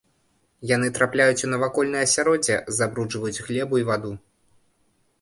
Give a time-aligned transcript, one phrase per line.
[0.75, 4.11] Яны трапляюць у навакольнае асяроддзе, забруджваюць глебу і ваду.